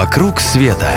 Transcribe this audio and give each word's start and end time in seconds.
«Вокруг 0.00 0.40
света» 0.40 0.94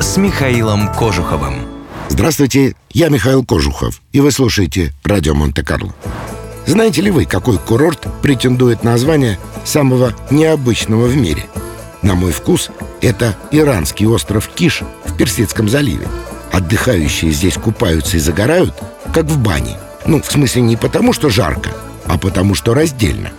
с 0.00 0.16
Михаилом 0.16 0.92
Кожуховым. 0.92 1.60
Здравствуйте, 2.08 2.74
я 2.90 3.08
Михаил 3.08 3.44
Кожухов, 3.44 4.02
и 4.10 4.18
вы 4.18 4.32
слушаете 4.32 4.92
радио 5.04 5.32
Монте-Карло. 5.32 5.94
Знаете 6.66 7.02
ли 7.02 7.12
вы, 7.12 7.24
какой 7.24 7.56
курорт 7.56 8.08
претендует 8.22 8.82
на 8.82 8.98
звание 8.98 9.38
самого 9.64 10.12
необычного 10.32 11.06
в 11.06 11.16
мире? 11.16 11.44
На 12.02 12.16
мой 12.16 12.32
вкус, 12.32 12.72
это 13.00 13.36
иранский 13.52 14.06
остров 14.06 14.48
Киш 14.48 14.82
в 15.04 15.16
Персидском 15.16 15.68
заливе. 15.68 16.08
Отдыхающие 16.50 17.30
здесь 17.30 17.54
купаются 17.54 18.16
и 18.16 18.20
загорают, 18.20 18.74
как 19.14 19.26
в 19.26 19.38
бане. 19.38 19.78
Ну, 20.04 20.20
в 20.20 20.26
смысле 20.26 20.62
не 20.62 20.74
потому, 20.74 21.12
что 21.12 21.30
жарко, 21.30 21.70
а 22.06 22.18
потому, 22.18 22.56
что 22.56 22.74
раздельно. 22.74 23.30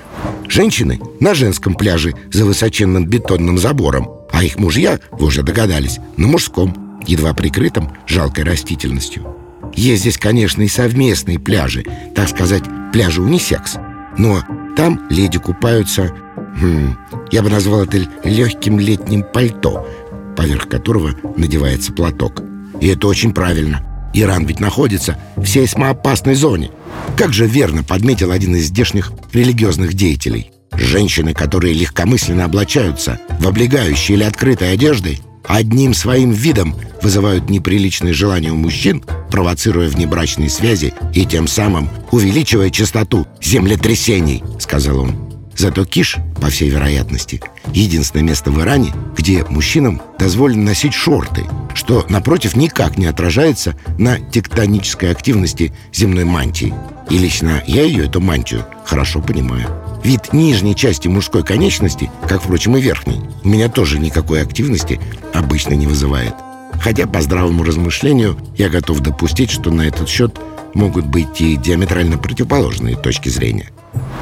Женщины 0.48 1.02
на 1.20 1.34
женском 1.34 1.76
пляже 1.76 2.14
за 2.32 2.46
высоченным 2.46 3.06
бетонным 3.06 3.58
забором, 3.58 4.17
а 4.38 4.44
их 4.44 4.60
мужья, 4.60 5.00
вы 5.10 5.26
уже 5.26 5.42
догадались, 5.42 5.98
на 6.16 6.28
мужском, 6.28 7.02
едва 7.08 7.34
прикрытом 7.34 7.92
жалкой 8.06 8.44
растительностью. 8.44 9.36
Есть 9.74 10.02
здесь, 10.02 10.20
конечно, 10.20 10.62
и 10.62 10.68
совместные 10.68 11.40
пляжи, 11.40 11.84
так 12.14 12.30
сказать, 12.30 12.62
пляжи 12.94 13.24
унисекс. 13.24 13.78
Но 14.16 14.44
там 14.76 15.02
леди 15.10 15.40
купаются, 15.40 16.14
хм, 16.62 16.96
я 17.32 17.42
бы 17.42 17.50
назвал 17.50 17.86
это 17.86 18.08
легким 18.24 18.80
летним 18.80 19.24
пальто, 19.24 19.88
поверх 20.36 20.70
которого 20.70 21.16
надевается 21.36 21.92
платок. 21.92 22.44
И 22.80 22.90
это 22.90 23.08
очень 23.08 23.34
правильно. 23.34 24.12
Иран 24.14 24.46
ведь 24.46 24.60
находится 24.60 25.18
в 25.36 25.48
сейсмоопасной 25.48 26.36
зоне. 26.36 26.70
Как 27.16 27.34
же 27.34 27.48
верно 27.48 27.84
подметил 27.84 28.30
один 28.30 28.56
из 28.56 28.66
здешних 28.66 29.12
религиозных 29.34 29.96
деятелей. 29.96 30.52
Женщины, 30.78 31.34
которые 31.34 31.74
легкомысленно 31.74 32.46
облачаются 32.46 33.20
в 33.40 33.48
облегающей 33.48 34.16
или 34.16 34.24
открытой 34.24 34.74
одежды, 34.74 35.20
одним 35.46 35.94
своим 35.94 36.32
видом 36.32 36.76
вызывают 37.02 37.50
неприличные 37.50 38.14
желания 38.14 38.52
у 38.52 38.56
мужчин, 38.56 39.04
провоцируя 39.32 39.90
внебрачные 39.90 40.50
связи 40.50 40.94
и 41.14 41.26
тем 41.26 41.48
самым 41.48 41.90
увеличивая 42.12 42.70
частоту 42.70 43.28
землетрясений, 43.42 44.44
сказал 44.60 45.00
он. 45.00 45.28
Зато 45.58 45.86
Киш, 45.86 46.18
по 46.40 46.50
всей 46.50 46.70
вероятности, 46.70 47.42
единственное 47.74 48.26
место 48.26 48.52
в 48.52 48.62
Иране, 48.62 48.94
где 49.18 49.44
мужчинам 49.46 50.02
дозволено 50.20 50.66
носить 50.66 50.94
шорты, 50.94 51.46
что, 51.74 52.06
напротив, 52.10 52.56
никак 52.56 53.00
не 53.00 53.08
отражается 53.08 53.76
на 53.98 54.20
тектонической 54.20 55.10
активности 55.10 55.74
земной 55.92 56.26
мантии. 56.26 56.76
И 57.10 57.18
лично 57.18 57.64
я 57.66 57.84
ее, 57.84 58.06
эту 58.06 58.22
мантию, 58.22 58.66
хорошо 58.86 59.20
понимаю. 59.20 59.87
Вид 60.04 60.34
нижней 60.34 60.76
части 60.76 61.08
мужской 61.08 61.44
конечности, 61.44 62.10
как, 62.28 62.42
впрочем, 62.42 62.78
и 62.78 62.82
верхней, 62.82 63.20
у 63.44 63.48
меня 63.48 63.70
тоже 63.70 64.00
никакой 64.00 64.42
активности 64.42 65.00
обычно 65.34 65.74
не 65.74 65.88
вызывает. 65.88 66.34
Хотя 66.82 67.08
по 67.08 67.22
здравому 67.22 67.64
размышлению 67.64 68.38
я 68.58 68.70
готов 68.70 69.00
допустить, 69.00 69.52
что 69.52 69.72
на 69.72 69.82
этот 69.82 70.08
счет 70.08 70.40
могут 70.74 71.06
быть 71.06 71.42
и 71.42 71.58
диаметрально 71.58 72.18
противоположные 72.18 72.96
точки 72.96 73.30
зрения. 73.30 73.72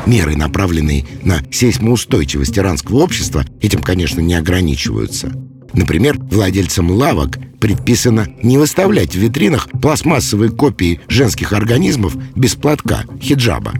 Меры, 0.05 0.35
направленные 0.35 1.05
на 1.23 1.41
сейсмоустойчивость 1.51 2.57
иранского 2.57 2.99
общества, 2.99 3.43
этим, 3.61 3.81
конечно, 3.81 4.21
не 4.21 4.35
ограничиваются. 4.35 5.31
Например, 5.73 6.17
владельцам 6.17 6.91
лавок 6.91 7.37
предписано 7.59 8.27
не 8.41 8.57
выставлять 8.57 9.13
в 9.13 9.19
витринах 9.19 9.67
пластмассовые 9.81 10.51
копии 10.51 11.01
женских 11.07 11.51
организмов 11.51 12.15
без 12.35 12.55
платка, 12.55 13.03
хиджаба. 13.21 13.73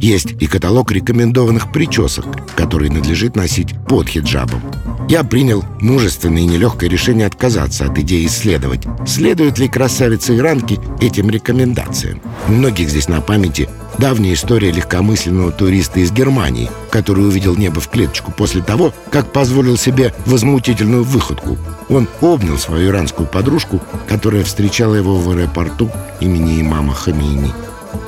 Есть 0.00 0.34
и 0.40 0.46
каталог 0.46 0.92
рекомендованных 0.92 1.72
причесок, 1.72 2.26
которые 2.54 2.90
надлежит 2.90 3.36
носить 3.36 3.74
под 3.88 4.08
хиджабом. 4.08 4.62
Я 5.08 5.24
принял 5.24 5.64
мужественное 5.80 6.42
и 6.42 6.46
нелегкое 6.46 6.88
решение 6.88 7.26
отказаться 7.26 7.84
от 7.84 7.98
идеи 7.98 8.26
исследовать, 8.26 8.86
следуют 9.06 9.58
ли 9.58 9.68
красавицы 9.68 10.36
иранки 10.36 10.80
этим 11.00 11.28
рекомендациям. 11.28 12.20
У 12.48 12.52
многих 12.52 12.88
здесь 12.88 13.08
на 13.08 13.20
памяти 13.20 13.68
давняя 13.98 14.34
история 14.34 14.70
легкомысленного 14.70 15.52
туриста 15.52 16.00
из 16.00 16.12
Германии, 16.12 16.70
который 16.90 17.26
увидел 17.26 17.56
небо 17.56 17.80
в 17.80 17.88
клеточку 17.88 18.32
после 18.32 18.62
того, 18.62 18.94
как 19.10 19.32
позволил 19.32 19.76
себе 19.76 20.14
возмутительную 20.26 21.04
выходку. 21.04 21.58
Он 21.88 22.08
обнял 22.20 22.58
свою 22.58 22.90
иранскую 22.90 23.28
подружку, 23.28 23.80
которая 24.08 24.44
встречала 24.44 24.94
его 24.94 25.16
в 25.16 25.30
аэропорту 25.30 25.90
имени 26.20 26.60
имама 26.60 26.94
Хамини. 26.94 27.52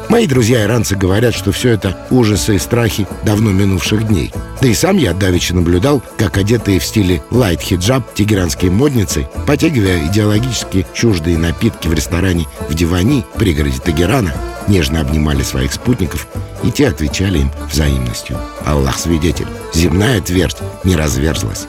Мои 0.08 0.26
друзья-иранцы 0.26 0.96
говорят, 0.96 1.34
что 1.34 1.50
все 1.50 1.70
это 1.70 1.96
ужасы 2.10 2.56
и 2.56 2.58
страхи 2.58 3.06
давно 3.24 3.52
минувших 3.52 4.06
дней. 4.06 4.32
Да 4.60 4.68
и 4.68 4.74
сам 4.74 4.96
я 4.96 5.12
давеча 5.12 5.54
наблюдал, 5.54 6.02
как 6.18 6.36
одетые 6.36 6.78
в 6.78 6.84
стиле 6.84 7.22
лайт-хиджаб 7.30 8.14
тегеранские 8.14 8.70
модницы, 8.70 9.28
потягивая 9.46 10.06
идеологически 10.06 10.86
чуждые 10.94 11.38
напитки 11.38 11.88
в 11.88 11.94
ресторане 11.94 12.46
в 12.68 12.74
Дивани, 12.74 13.24
пригороде 13.36 13.78
Тегерана, 13.78 14.34
нежно 14.68 15.00
обнимали 15.00 15.42
своих 15.42 15.72
спутников, 15.72 16.28
и 16.62 16.70
те 16.70 16.88
отвечали 16.88 17.40
им 17.40 17.50
взаимностью. 17.70 18.38
Аллах 18.64 18.98
свидетель, 18.98 19.48
земная 19.72 20.20
твердь 20.20 20.58
не 20.84 20.96
разверзлась. 20.96 21.66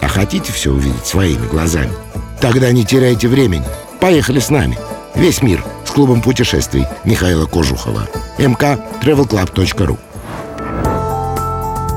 А 0.00 0.08
хотите 0.08 0.52
все 0.52 0.70
увидеть 0.70 1.06
своими 1.06 1.46
глазами? 1.46 1.92
Тогда 2.40 2.70
не 2.72 2.84
теряйте 2.84 3.28
времени. 3.28 3.64
Поехали 4.00 4.38
с 4.38 4.50
нами. 4.50 4.76
Весь 5.14 5.42
мир 5.42 5.64
с 5.84 5.90
клубом 5.90 6.20
путешествий 6.22 6.86
Михаила 7.04 7.46
Кожухова. 7.46 8.08
mktravelclub.ru 8.38 9.98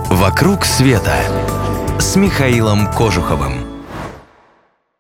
«Вокруг 0.09 0.65
света» 0.65 1.15
с 1.99 2.15
Михаилом 2.15 2.91
Кожуховым. 2.93 3.76